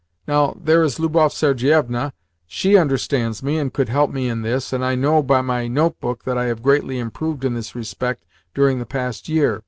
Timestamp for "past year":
8.87-9.59